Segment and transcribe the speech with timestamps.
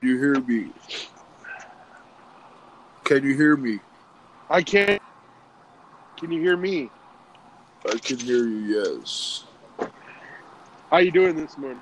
[0.00, 0.70] You hear me?
[3.04, 3.80] Can you hear me?
[4.48, 5.02] I can't.
[6.16, 6.90] Can you hear me?
[7.84, 8.82] I can hear you.
[8.82, 9.44] Yes.
[10.90, 11.80] How you doing this morning?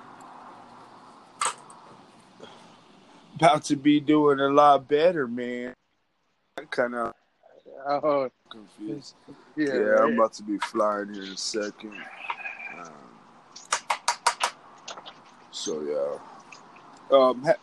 [3.34, 5.74] About to be doing a lot better, man.
[6.58, 7.12] I Kind of
[7.86, 9.14] Oh, confused.
[9.56, 9.66] yeah.
[9.66, 10.04] Yeah, right?
[10.08, 11.92] I'm about to be flying here in a second.
[12.78, 12.92] Um,
[15.50, 16.18] so yeah.
[17.10, 17.54] Um, ha-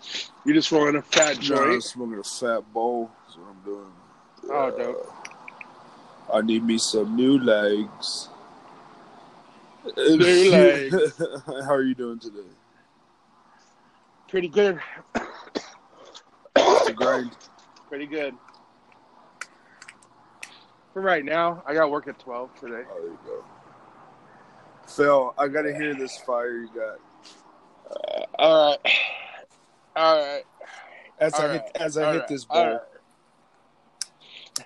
[0.46, 1.84] You just rolling a fat no, I'm joint.
[1.84, 3.12] smoking a fat bowl.
[3.26, 3.92] That's what I'm doing.
[4.50, 5.14] Oh, Uh, dope.
[6.34, 8.30] I need me some new legs.
[9.98, 11.22] New legs.
[11.46, 12.40] How are you doing today?
[14.30, 14.80] Pretty good.
[15.14, 17.32] The grind.
[17.90, 18.34] Pretty good.
[20.94, 22.84] For right now, I got work at twelve today.
[22.90, 23.44] Oh, there you go.
[24.88, 27.00] Phil, I gotta hear this fire you got.
[28.40, 28.92] All right.
[29.96, 30.44] All right.
[31.20, 32.80] As I All hit, right, as I all hit right, this all bowl.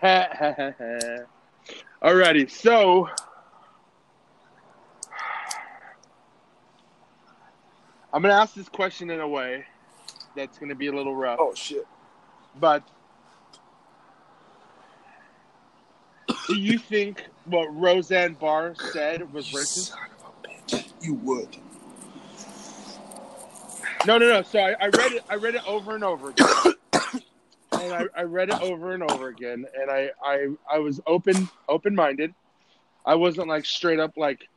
[0.01, 0.29] right.
[2.03, 3.09] Alrighty, so
[8.13, 9.65] I'm gonna ask this question in a way
[10.35, 11.85] that's gonna be a little rough, Oh shit!
[12.59, 12.83] but
[16.47, 19.89] do you think what Roseanne Barr said was You racist?
[19.89, 20.93] son of a bitch!
[21.01, 21.57] You would.
[24.07, 24.41] No, no, no.
[24.41, 25.23] So I, I read it.
[25.29, 26.47] I read it over and over again,
[27.73, 31.49] and I, I read it over and over again, and I, I, I was open,
[31.67, 32.33] open minded.
[33.05, 34.47] I wasn't like straight up like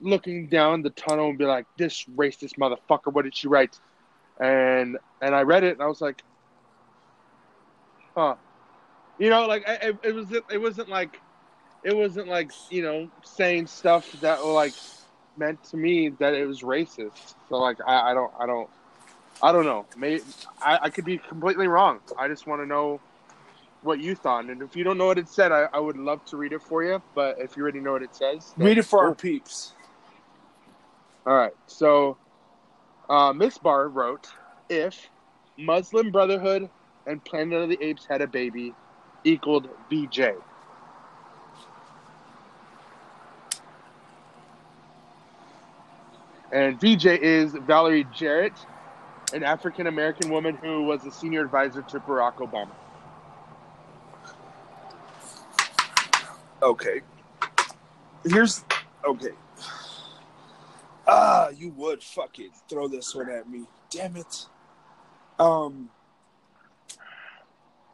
[0.00, 3.78] looking down the tunnel and be like, "This racist motherfucker, what did she write?"
[4.40, 6.20] And and I read it, and I was like,
[8.16, 8.34] "Huh,"
[9.20, 11.20] you know, like I, it, it was, it wasn't like,
[11.84, 14.74] it wasn't like you know saying stuff that like
[15.36, 17.36] meant to me that it was racist.
[17.48, 18.68] So like I, I don't I don't
[19.42, 19.86] I don't know.
[19.96, 20.20] May
[20.60, 22.00] I, I could be completely wrong.
[22.18, 23.00] I just want to know
[23.82, 24.46] what you thought.
[24.46, 26.62] And if you don't know what it said, I, I would love to read it
[26.62, 27.02] for you.
[27.14, 29.72] But if you already know what it says, Read it for our peeps.
[31.26, 31.54] All right.
[31.66, 32.16] So
[33.08, 34.28] uh, Miss Barr wrote,
[34.68, 35.08] "If
[35.58, 36.68] Muslim Brotherhood
[37.06, 38.74] and Planet of the Apes had a baby,
[39.24, 40.20] equaled VJ."
[46.52, 48.54] And VJ is Valerie Jarrett,
[49.32, 52.70] an African American woman who was a senior advisor to Barack Obama.
[56.62, 57.00] Okay.
[58.24, 58.64] Here's
[59.04, 59.30] okay.
[61.06, 63.64] Ah, you would fucking throw this one at me.
[63.90, 64.46] Damn it.
[65.38, 65.88] Um,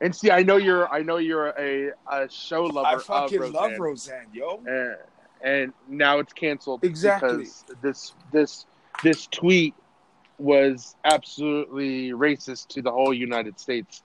[0.01, 2.89] And see, I know you're, I know you're a, a show lover.
[2.89, 3.53] I fucking Roseanne.
[3.53, 4.63] love Roseanne, yo.
[4.67, 4.97] and,
[5.43, 7.37] and now it's canceled Exactly.
[7.39, 8.67] because this this
[9.03, 9.75] this tweet
[10.43, 14.03] was absolutely racist to the whole United States.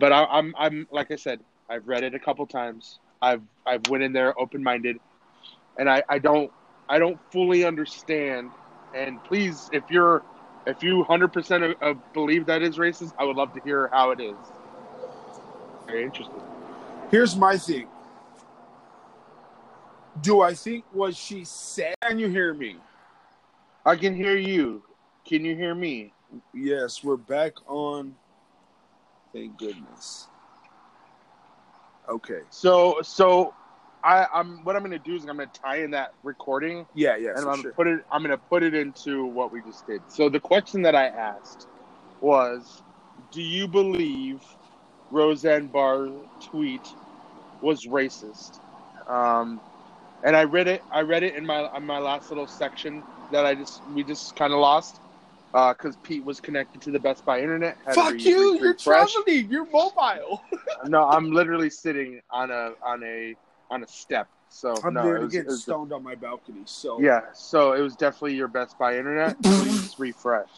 [0.00, 2.98] But I, I'm I'm like I said, I've read it a couple times.
[3.22, 4.98] I've I've went in there open minded,
[5.78, 6.50] and I, I don't
[6.88, 8.50] I don't fully understand.
[8.94, 10.22] And please, if you're
[10.66, 11.76] if you hundred percent
[12.12, 14.36] believe that is racist, I would love to hear how it is.
[15.86, 16.42] Very interesting.
[17.10, 17.86] Here's my thing.
[20.20, 21.94] Do I think what she said?
[22.02, 22.76] Can you hear me?
[23.86, 24.82] I can hear you.
[25.26, 26.14] Can you hear me?
[26.52, 28.16] Yes, we're back on.
[29.32, 30.28] Thank goodness.
[32.08, 32.42] Okay.
[32.50, 33.54] So so
[34.02, 37.30] I, I'm what I'm gonna do is I'm gonna tie in that recording Yeah, yeah,
[37.34, 37.62] and I'm sure.
[37.62, 40.04] gonna put it I'm gonna put it into what we just did.
[40.08, 41.68] So the question that I asked
[42.20, 42.82] was,
[43.32, 44.42] do you believe
[45.10, 46.12] Roseanne Barr's
[46.50, 46.86] tweet
[47.60, 48.60] was racist?
[49.08, 49.62] Um,
[50.22, 50.84] and I read it.
[50.90, 54.36] I read it in my in my last little section that I just we just
[54.36, 55.00] kind of lost
[55.54, 57.78] because Pete was connected to the Best Buy internet.
[57.94, 58.54] Fuck you!
[58.54, 59.12] re- You're refresh.
[59.12, 59.50] traveling.
[59.50, 60.42] You're mobile.
[60.86, 63.34] No, I'm literally sitting on a on a
[63.70, 64.28] on a step.
[64.50, 66.62] So I'm no, it literally was, getting stoned on my balcony.
[66.66, 67.20] So yeah.
[67.32, 69.40] So it was definitely your Best Buy internet.
[69.42, 70.50] Please refresh.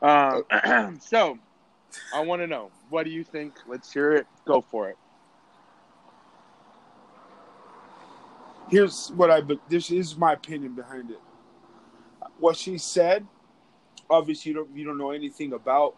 [0.00, 0.44] Um,
[1.00, 1.38] so
[2.14, 3.54] I want to know what do you think?
[3.66, 4.26] Let's hear it.
[4.44, 4.96] Go for it.
[8.72, 9.42] here's what I.
[9.68, 11.20] This is my opinion behind it.
[12.38, 13.26] What she said.
[14.12, 15.94] Obviously, you don't you don't know anything about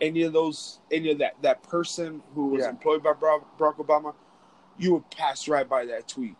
[0.00, 2.70] any of those any of that that person who was Yeah.
[2.70, 4.14] employed by Barack Barack Obama.
[4.78, 6.36] You would pass right by that tweet.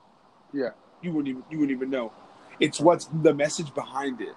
[0.52, 0.70] Yeah.
[1.02, 2.12] You wouldn't even you wouldn't even know.
[2.60, 4.34] It's what's the message behind it.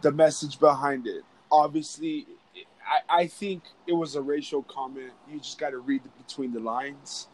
[0.00, 1.24] The message behind it.
[1.52, 2.26] Obviously,
[2.86, 5.12] I, I think it was a racial comment.
[5.30, 7.28] You just got to read between the lines.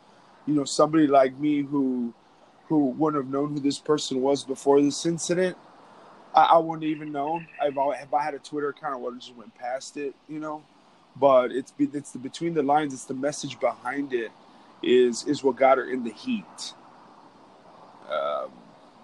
[0.46, 2.12] You know, somebody like me who
[2.69, 5.56] who wouldn't have known who this person was before this incident.
[6.36, 7.48] I, I wouldn't even known.
[7.62, 10.40] I've if I had a Twitter account, I would have just went past it, you
[10.40, 10.62] know.
[11.16, 12.94] But it's it's the between the lines.
[12.94, 14.32] It's the message behind it
[14.82, 16.74] is is what got her in the heat.
[18.10, 18.50] Um,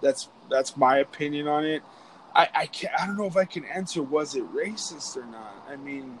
[0.01, 1.83] that's that's my opinion on it.
[2.35, 2.93] I I can't.
[2.99, 5.65] I don't know if I can answer was it racist or not.
[5.69, 6.19] I mean,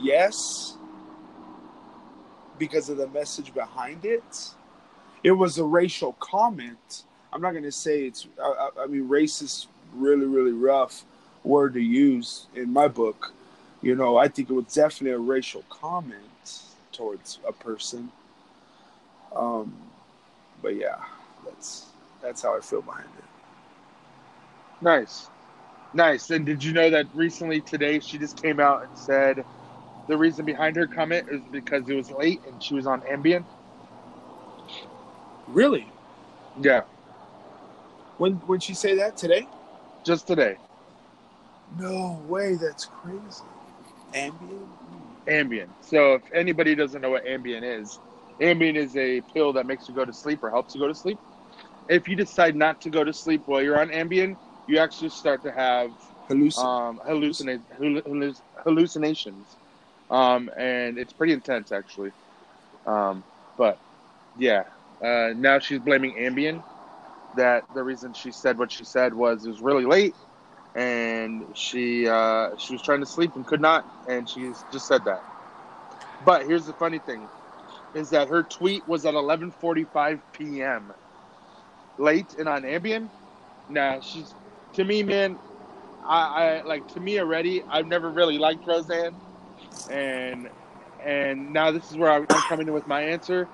[0.00, 0.76] yes,
[2.58, 4.50] because of the message behind it.
[5.24, 7.04] It was a racial comment.
[7.32, 8.28] I'm not going to say it's.
[8.42, 11.04] I, I mean, racist, really, really rough
[11.42, 13.32] word to use in my book.
[13.82, 16.62] You know, I think it was definitely a racial comment
[16.92, 18.10] towards a person.
[19.34, 19.74] Um,
[20.62, 20.96] but yeah,
[21.44, 21.86] that's
[22.22, 23.24] that's how I feel behind it.
[24.80, 25.28] Nice,
[25.92, 26.30] nice.
[26.30, 29.44] And did you know that recently today she just came out and said
[30.08, 33.44] the reason behind her comment is because it was late and she was on Ambien.
[35.48, 35.86] Really?
[36.60, 36.82] Yeah.
[38.18, 39.46] When when she say that today?
[40.04, 40.58] Just today.
[41.78, 43.44] No way, that's crazy.
[44.12, 44.66] Ambien?
[45.26, 45.68] Ambien.
[45.80, 47.98] So if anybody doesn't know what Ambien is,
[48.40, 50.94] Ambien is a pill that makes you go to sleep or helps you go to
[50.94, 51.18] sleep.
[51.88, 54.36] If you decide not to go to sleep while you're on Ambien,
[54.66, 55.90] you actually start to have
[56.28, 59.56] Hallucin- um, hallucina- halluc- hallucinations,
[60.10, 62.12] um, and it's pretty intense actually.
[62.86, 63.24] Um,
[63.58, 63.78] but
[64.36, 64.64] yeah,
[65.02, 66.62] uh, now she's blaming Ambien.
[67.36, 70.14] That the reason she said what she said was it was really late,
[70.74, 75.04] and she uh, she was trying to sleep and could not, and she just said
[75.04, 75.22] that.
[76.24, 77.28] But here's the funny thing,
[77.94, 80.92] is that her tweet was at 11:45 p.m.
[81.98, 83.10] late and on Ambien.
[83.68, 84.34] Now she's
[84.74, 85.38] to me, man.
[86.06, 87.62] I, I like to me already.
[87.70, 89.16] I've never really liked Roseanne,
[89.90, 90.48] and
[91.04, 93.48] and now this is where I'm coming in with my answer.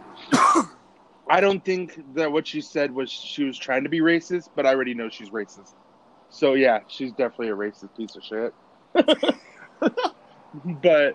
[1.31, 4.67] I don't think that what she said was she was trying to be racist, but
[4.67, 5.75] I already know she's racist.
[6.29, 8.53] So yeah, she's definitely a racist piece of shit.
[10.83, 11.15] but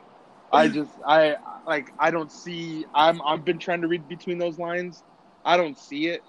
[0.54, 1.36] I just I
[1.68, 5.04] like I don't see I'm I've been trying to read between those lines.
[5.44, 6.24] I don't see it.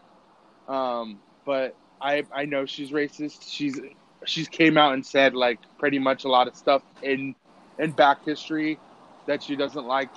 [0.67, 3.49] Um, but I I know she's racist.
[3.49, 3.81] She's
[4.25, 7.37] she's came out and said like pretty much a lot of stuff in
[7.79, 8.81] in back history
[9.27, 10.11] that she doesn't like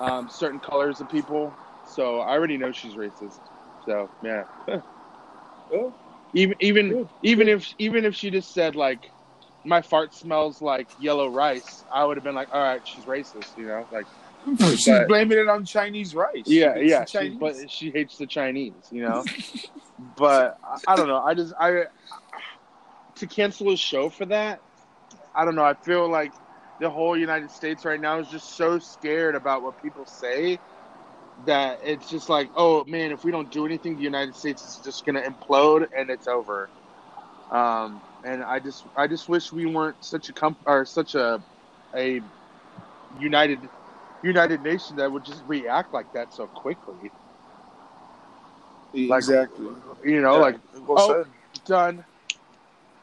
[0.00, 1.54] um, certain colors of people.
[1.90, 3.38] So I already know she's racist.
[3.84, 4.44] So yeah.
[5.72, 5.94] Well,
[6.34, 7.08] Even even Good.
[7.22, 9.10] even if even if she just said like
[9.64, 13.56] my fart smells like yellow rice, I would have been like, all right, she's racist,
[13.56, 14.06] you know, like
[14.70, 16.42] she's But- blaming it on Chinese rice.
[16.46, 19.24] Yeah, yeah, she, but she hates the Chinese, you know.
[20.16, 21.20] but I, I don't know.
[21.20, 21.84] I just I
[23.16, 24.60] to cancel a show for that.
[25.34, 25.64] I don't know.
[25.64, 26.32] I feel like
[26.80, 30.58] the whole United States right now is just so scared about what people say
[31.46, 34.84] that it's just like, oh man, if we don't do anything, the United States is
[34.84, 36.68] just gonna implode and it's over.
[37.50, 41.42] Um, and I just I just wish we weren't such a comp or such a
[41.94, 42.20] a
[43.18, 43.58] united
[44.22, 47.10] united nation that would just react like that so quickly.
[48.94, 49.66] like- exactly.
[50.04, 50.56] You know, Yeah, like
[50.86, 51.26] well oh, said.
[51.66, 52.04] done.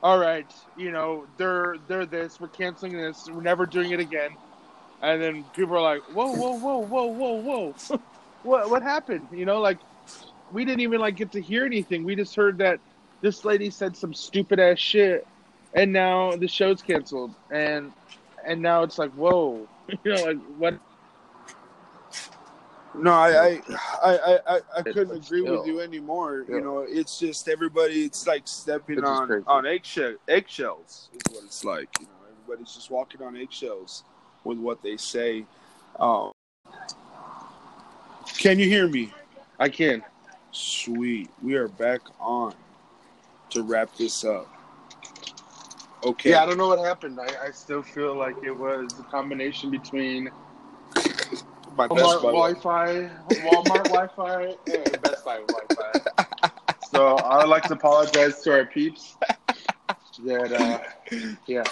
[0.01, 0.45] All right,
[0.77, 2.39] you know they're they're this.
[2.39, 3.29] We're canceling this.
[3.31, 4.29] We're never doing it again.
[5.01, 7.99] And then people are like, whoa, whoa, whoa, whoa, whoa, whoa.
[8.43, 9.27] what what happened?
[9.31, 9.79] You know, like
[10.51, 12.03] we didn't even like get to hear anything.
[12.03, 12.79] We just heard that
[13.21, 15.27] this lady said some stupid ass shit,
[15.73, 17.33] and now the show's canceled.
[17.51, 17.91] And
[18.45, 19.67] and now it's like, whoa,
[20.03, 20.79] you know, like what?
[22.93, 23.61] No, I, I,
[24.03, 26.45] I, I, I, I couldn't but agree with you anymore.
[26.47, 26.55] Yeah.
[26.55, 28.05] You know, it's just everybody.
[28.05, 31.89] It's like stepping It's on on eggshell, eggshells is what it's like.
[31.99, 32.11] You know,
[32.43, 34.03] everybody's just walking on eggshells
[34.43, 35.45] with what they say.
[35.99, 36.31] Um,
[38.37, 39.11] can you hear me?
[39.59, 40.03] I can.
[40.51, 41.29] Sweet.
[41.41, 42.53] We are back on
[43.49, 44.47] to wrap this up.
[46.03, 46.31] Okay.
[46.31, 47.19] Yeah, I don't know what happened.
[47.19, 50.29] I, I still feel like it was a combination between
[51.75, 52.61] My Best Walmart.
[52.61, 56.49] Wi-Fi, Walmart Wi-Fi, and Best Buy Wi-Fi.
[56.89, 59.17] So I would like to apologize to our peeps.
[60.25, 61.63] That uh, yeah,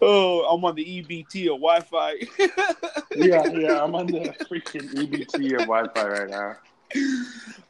[0.00, 2.12] Oh, I'm on the EBT of Wi-Fi.
[3.16, 3.82] yeah, yeah.
[3.82, 6.56] I'm on the freaking EBT of Wi-Fi right now.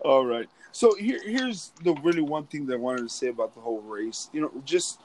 [0.00, 0.48] All right.
[0.72, 3.80] So here, here's the really one thing that I wanted to say about the whole
[3.80, 4.28] race.
[4.32, 5.00] You know, just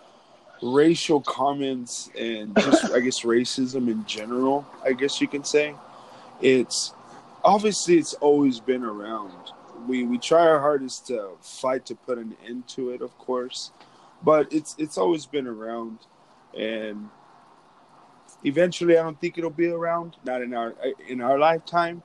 [0.62, 4.66] racial comments and just I guess racism in general.
[4.84, 5.76] I guess you can say
[6.42, 6.94] it's
[7.44, 9.34] obviously it's always been around.
[9.88, 13.72] We we try our hardest to fight to put an end to it, of course,
[14.24, 16.00] but it's it's always been around,
[16.58, 17.10] and
[18.44, 20.16] eventually I don't think it'll be around.
[20.26, 20.74] Not in our
[21.08, 22.04] in our lifetime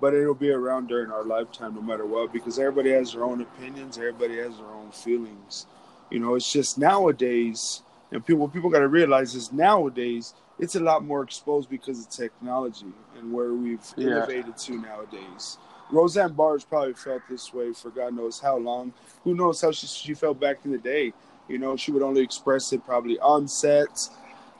[0.00, 3.40] but it'll be around during our lifetime no matter what because everybody has their own
[3.42, 5.66] opinions everybody has their own feelings
[6.10, 10.76] You know, it's just nowadays, and people what people got to realize is nowadays it's
[10.76, 14.06] a lot more exposed because of technology and where we've Yeah.
[14.08, 15.58] innovated to nowadays.
[15.90, 18.92] Roseanne Barr's probably felt this way for God knows how long.
[19.24, 21.12] Who knows how she, she felt back in the day?
[21.50, 24.08] You know, she would only express it probably on set,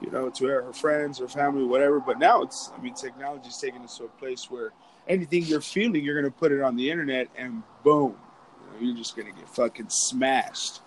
[0.00, 2.00] you know, to her, friends, her family, whatever.
[2.00, 4.72] But now it's, I mean, technology's taken us to a place where
[5.06, 8.16] anything you're feeling, you're going to put it on the internet and boom,
[8.60, 10.80] you know, you're just going to get fucking smashed,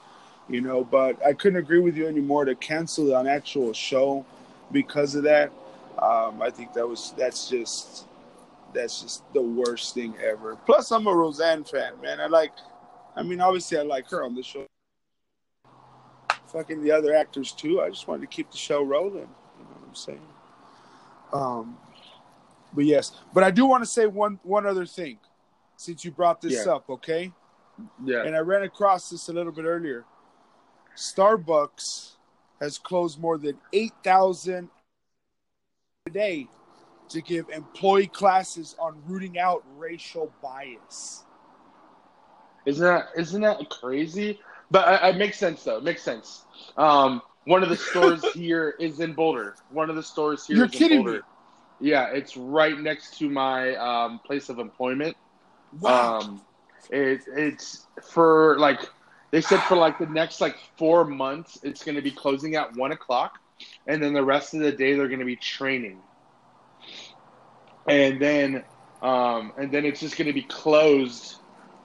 [0.49, 0.83] you know.
[0.83, 4.25] But I couldn't agree with you anymore to cancel an actual show
[4.73, 5.51] because of that.
[6.01, 8.07] Um, I think that was, that's just,
[8.73, 10.57] that's just the worst thing ever.
[10.65, 12.19] Plus, I'm a Roseanne fan, man.
[12.19, 12.51] I like,
[13.15, 14.65] I mean, obviously, I like her on the show.
[16.53, 17.81] Fucking the other actors too.
[17.81, 19.15] I just wanted to keep the show rolling.
[19.15, 20.21] You know what I'm saying?
[21.33, 21.77] Um,
[22.73, 25.17] but yes, but I do want to say one one other thing,
[25.77, 26.73] since you brought this Yeah.
[26.73, 27.31] up, okay?
[28.03, 28.23] Yeah.
[28.23, 30.05] And I ran across this a little bit earlier.
[30.95, 32.11] Starbucks
[32.59, 34.69] has closed more than eight thousand
[36.05, 36.47] a day
[37.09, 41.23] to give employee classes on rooting out racial bias.
[42.65, 44.39] Isn't that isn't that crazy?
[44.71, 45.77] But I, it makes sense though.
[45.77, 46.43] It makes sense.
[46.77, 49.55] Um, one of the stores here is in Boulder.
[49.69, 51.17] One of the stores here You're is kidding in Boulder.
[51.19, 51.89] me.
[51.89, 55.17] Yeah, it's right next to my um, place of employment.
[55.79, 56.19] Wow.
[56.19, 56.41] Um,
[56.89, 58.79] it, it's for like
[59.31, 62.75] they said for like the next like four months, it's going to be closing at
[62.75, 63.39] one o'clock,
[63.87, 65.99] and then the rest of the day they're going to be training,
[67.87, 68.63] and then
[69.01, 71.37] um, and then it's just going to be closed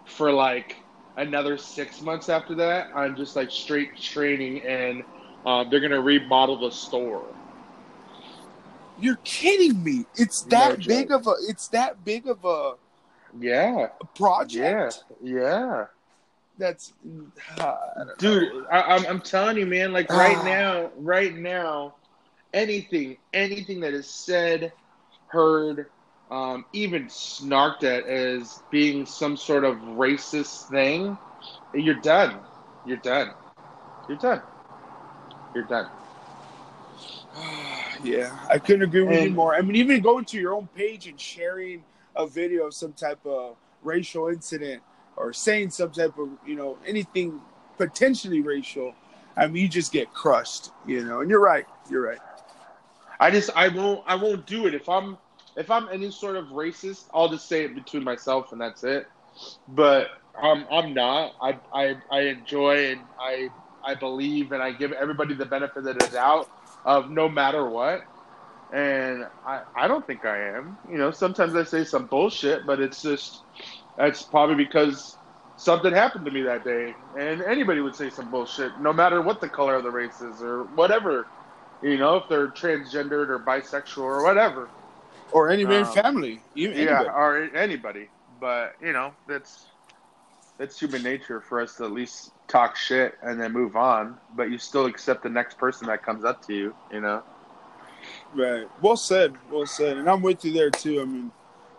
[0.04, 0.76] for like
[1.18, 5.02] another six months after that on just like straight training, and
[5.44, 7.25] um, they're going to remodel the store.
[9.00, 10.06] You're kidding me.
[10.16, 10.88] It's that joke.
[10.88, 12.75] big of a it's that big of a
[13.38, 15.04] Yeah, project.
[15.22, 15.84] yeah, yeah.
[16.58, 16.92] That's
[17.60, 17.76] uh,
[18.18, 18.66] Dude.
[18.70, 19.92] I, I'm, I'm telling you, man.
[19.92, 21.94] Like right now, right now,
[22.52, 24.72] anything, anything that is said,
[25.28, 25.87] heard,
[26.30, 31.16] um, even snarked at as being some sort of racist thing,
[31.75, 32.38] you're done.
[32.87, 33.32] You're done.
[34.08, 34.42] You're done.
[35.54, 35.88] You're done.
[38.02, 39.54] yeah, I couldn't agree with you more.
[39.54, 41.85] I mean, even going to your own page and sharing
[42.16, 44.82] a video of some type of racial incident
[45.16, 47.40] or saying some type of, you know, anything
[47.76, 48.94] potentially racial,
[49.37, 51.20] I mean, you just get crushed, you know.
[51.20, 51.66] And you're right.
[51.90, 52.18] You're right.
[53.20, 55.18] I just I won't I won't do it if I'm
[55.58, 57.04] if I'm any sort of racist.
[57.12, 59.08] I'll just say it between myself and that's it.
[59.68, 60.08] But
[60.40, 61.32] I'm I'm not.
[61.42, 63.48] I I I enjoy and I
[63.84, 66.48] I believe and I give everybody the benefit of the doubt
[66.84, 68.02] of no matter what.
[68.72, 70.78] And I I don't think I am.
[70.90, 73.42] You know, sometimes I say some bullshit, but it's just
[73.96, 75.16] that's probably because
[75.56, 76.94] something happened to me that day.
[77.18, 80.40] And anybody would say some bullshit, no matter what the color of the race is
[80.40, 81.26] or whatever.
[81.82, 84.68] You know, if they're transgendered or bisexual or whatever.
[85.32, 86.42] Or any Um, family.
[86.54, 87.08] Yeah, anybody.
[87.11, 88.08] or anybody.
[88.40, 89.66] But you know, that's
[90.58, 94.18] that's human nature for us to at least talk shit and then move on.
[94.35, 96.75] But you still accept the next person that comes up to you.
[96.92, 97.23] You know.
[98.35, 98.68] Right.
[98.80, 99.35] Well said.
[99.50, 99.97] Well said.
[99.97, 101.00] And I'm with you there too.
[101.00, 101.32] I mean,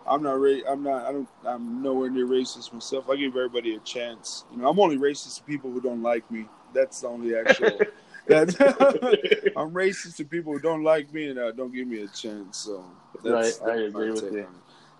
[0.06, 1.06] I'm not ra- I'm not.
[1.06, 1.28] I don't.
[1.44, 3.08] I'm nowhere near racist myself.
[3.08, 4.44] I give everybody a chance.
[4.52, 6.46] You know, I'm only racist to people who don't like me.
[6.72, 7.78] That's the only actual.
[8.30, 12.08] that's, I'm racist to people who don't like me and uh, don't give me a
[12.08, 12.58] chance.
[12.58, 12.84] So
[13.24, 14.46] that's, Right, I agree with you.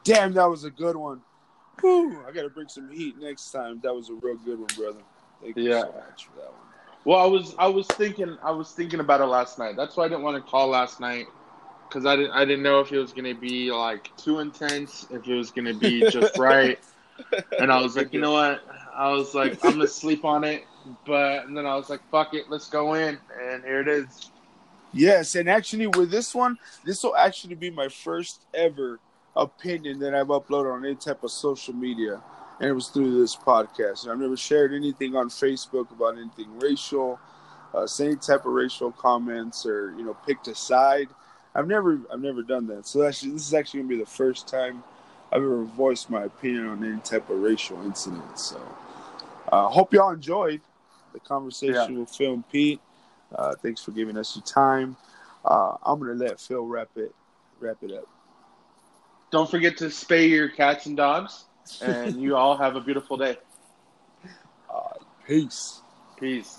[0.05, 1.21] Damn, that was a good one.
[1.81, 3.81] Whew, I got to bring some heat next time.
[3.83, 5.01] That was a real good one, brother.
[5.43, 6.61] Thank you so much for that one.
[7.05, 9.75] Well, I was I was thinking I was thinking about it last night.
[9.75, 11.27] That's why I didn't want to call last night
[11.89, 15.27] because I didn't I didn't know if it was gonna be like too intense, if
[15.27, 16.79] it was gonna be just right.
[17.59, 18.65] And I was like, you know what?
[18.95, 20.65] I was like, I'm gonna sleep on it.
[21.07, 23.19] But then I was like, fuck it, let's go in.
[23.43, 24.31] And here it is.
[24.93, 28.99] Yes, and actually with this one, this will actually be my first ever
[29.37, 32.21] opinion that I've uploaded on any type of social media,
[32.59, 34.03] and it was through this podcast.
[34.03, 37.21] And I've never shared anything on Facebook about anything racial,
[37.73, 41.09] uh, any type of racial comments, or you know, picked a side.
[41.55, 42.87] I've never, I've never done that.
[42.87, 44.83] So actually, this is actually gonna be the first time
[45.31, 48.41] I've ever voiced my opinion on any type of racial incident.
[48.41, 48.61] So,
[49.53, 50.61] uh, hope y'all enjoyed
[51.13, 52.81] the conversation with Phil and Pete.
[53.35, 54.97] Uh, thanks for giving us your time.
[55.45, 57.15] Uh, I'm gonna let Phil wrap it
[57.61, 58.09] wrap it up.
[59.31, 61.45] Don't forget to spay your cats and dogs.
[61.81, 63.37] And you all have a beautiful day.
[64.69, 64.95] Uh,
[65.27, 65.81] peace.
[66.19, 66.59] Peace.